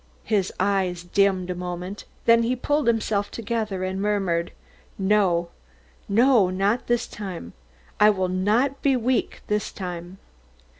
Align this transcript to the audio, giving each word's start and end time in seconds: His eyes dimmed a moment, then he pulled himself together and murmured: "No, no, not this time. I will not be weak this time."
His 0.23 0.51
eyes 0.59 1.03
dimmed 1.03 1.51
a 1.51 1.53
moment, 1.53 2.05
then 2.25 2.41
he 2.41 2.55
pulled 2.55 2.87
himself 2.87 3.29
together 3.29 3.83
and 3.83 4.01
murmured: 4.01 4.51
"No, 4.97 5.49
no, 6.09 6.49
not 6.49 6.87
this 6.87 7.05
time. 7.05 7.53
I 7.99 8.09
will 8.09 8.27
not 8.27 8.81
be 8.81 8.95
weak 8.97 9.43
this 9.45 9.71
time." 9.71 10.17